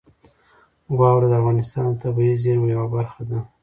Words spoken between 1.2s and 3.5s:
د افغانستان د طبیعي زیرمو یوه برخه ده.